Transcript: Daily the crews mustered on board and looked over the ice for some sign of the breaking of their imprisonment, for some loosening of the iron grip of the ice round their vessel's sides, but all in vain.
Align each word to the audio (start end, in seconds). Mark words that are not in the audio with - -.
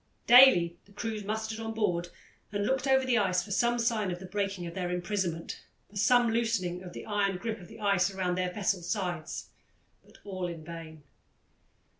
Daily 0.25 0.79
the 0.85 0.91
crews 0.93 1.23
mustered 1.23 1.59
on 1.59 1.75
board 1.75 2.09
and 2.51 2.65
looked 2.65 2.87
over 2.87 3.05
the 3.05 3.19
ice 3.19 3.43
for 3.43 3.51
some 3.51 3.77
sign 3.77 4.09
of 4.09 4.17
the 4.17 4.25
breaking 4.25 4.65
of 4.65 4.73
their 4.73 4.89
imprisonment, 4.89 5.63
for 5.91 5.95
some 5.95 6.31
loosening 6.31 6.81
of 6.81 6.93
the 6.93 7.05
iron 7.05 7.37
grip 7.37 7.61
of 7.61 7.67
the 7.67 7.79
ice 7.79 8.11
round 8.11 8.35
their 8.35 8.51
vessel's 8.51 8.89
sides, 8.89 9.49
but 10.03 10.17
all 10.23 10.47
in 10.47 10.63
vain. 10.63 11.03